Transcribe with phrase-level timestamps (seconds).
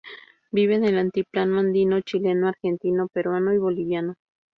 [0.51, 4.15] Vive en el altiplano andino chileno, argentino, peruano y boliviano.